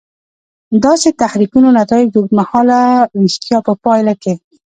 [0.85, 2.79] داسې تحریکونو نتایج د اوږد مهاله
[3.19, 4.33] ویښتیا په پایله کې.